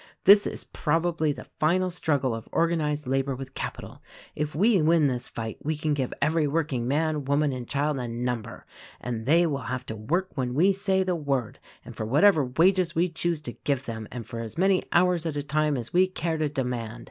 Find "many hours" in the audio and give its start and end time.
14.57-15.27